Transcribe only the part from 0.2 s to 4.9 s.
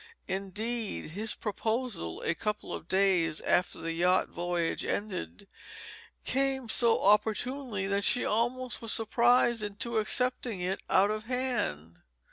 Indeed, his proposal, a couple of days after the yacht voyage